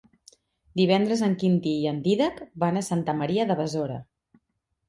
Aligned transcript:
Divendres 0.79 1.21
en 1.27 1.35
Quintí 1.43 1.73
i 1.81 1.85
en 1.91 1.99
Dídac 2.07 2.41
van 2.65 2.81
a 2.81 2.85
Santa 2.89 3.19
Maria 3.23 3.47
de 3.53 3.59
Besora. 3.63 4.01